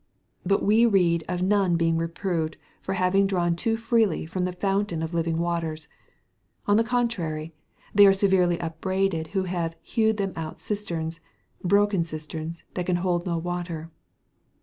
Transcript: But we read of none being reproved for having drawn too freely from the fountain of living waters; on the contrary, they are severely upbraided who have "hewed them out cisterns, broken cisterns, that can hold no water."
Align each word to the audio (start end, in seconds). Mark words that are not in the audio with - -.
But 0.43 0.63
we 0.63 0.87
read 0.87 1.23
of 1.29 1.43
none 1.43 1.77
being 1.77 1.95
reproved 1.97 2.57
for 2.81 2.93
having 2.93 3.27
drawn 3.27 3.55
too 3.55 3.77
freely 3.77 4.25
from 4.25 4.45
the 4.45 4.51
fountain 4.51 5.03
of 5.03 5.13
living 5.13 5.37
waters; 5.37 5.87
on 6.65 6.77
the 6.77 6.83
contrary, 6.83 7.53
they 7.93 8.07
are 8.07 8.11
severely 8.11 8.57
upbraided 8.59 9.27
who 9.33 9.43
have 9.43 9.75
"hewed 9.83 10.17
them 10.17 10.33
out 10.35 10.59
cisterns, 10.59 11.19
broken 11.63 12.03
cisterns, 12.03 12.63
that 12.73 12.87
can 12.87 12.95
hold 12.95 13.27
no 13.27 13.37
water." 13.37 13.91